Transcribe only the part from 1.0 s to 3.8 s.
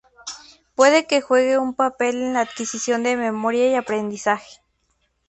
que juegue un papel en la adquisición de memoria y